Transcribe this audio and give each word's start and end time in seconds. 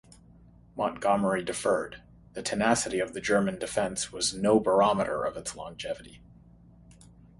Montgomery 0.75 1.43
differed; 1.43 2.01
the 2.33 2.41
tenacity 2.41 2.97
of 2.99 3.13
the 3.13 3.21
German 3.21 3.59
defence 3.59 4.11
was 4.11 4.33
no 4.33 4.59
barometer 4.59 5.23
of 5.23 5.37
its 5.37 5.55
longevity. 5.55 6.23